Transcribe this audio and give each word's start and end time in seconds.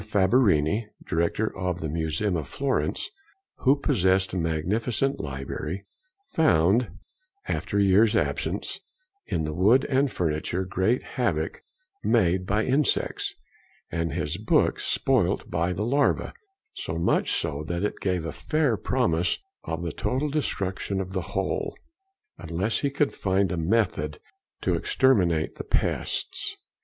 Fabbroni, 0.03 0.87
Director 1.05 1.55
of 1.55 1.79
the 1.79 1.87
Museum 1.87 2.35
of 2.35 2.47
Florence, 2.49 3.07
who 3.57 3.79
possessed 3.79 4.33
a 4.33 4.35
magnificent 4.37 5.19
library, 5.19 5.85
found, 6.33 6.89
after 7.47 7.77
a 7.77 7.83
year's 7.83 8.15
absence, 8.15 8.79
in 9.27 9.43
the 9.43 9.53
wood 9.53 9.85
and 9.85 10.11
furniture, 10.11 10.65
great 10.65 11.03
havoc 11.03 11.61
made 12.03 12.47
by 12.47 12.63
insects, 12.65 13.35
and 13.91 14.11
his 14.13 14.37
books 14.37 14.85
spoilt 14.85 15.51
by 15.51 15.71
the 15.71 15.83
larvæ, 15.85 16.33
so 16.73 16.97
much 16.97 17.31
so 17.31 17.61
that 17.63 17.83
it 17.83 17.99
gave 18.01 18.25
a 18.25 18.31
fair 18.31 18.77
promise 18.77 19.37
of 19.65 19.83
the 19.83 19.91
total 19.93 20.29
destruction 20.31 20.99
of 20.99 21.13
the 21.13 21.21
whole, 21.37 21.77
unless 22.39 22.79
he 22.79 22.89
could 22.89 23.13
find 23.13 23.51
a 23.51 23.55
method 23.55 24.17
to 24.61 24.73
exterminate 24.73 25.57
the 25.57 25.63
pests. 25.63 26.55